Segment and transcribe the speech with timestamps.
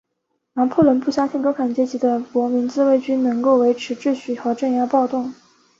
[0.53, 5.31] 拿破仑不相信中产阶级的国民自卫军能够维持秩序和镇压暴动。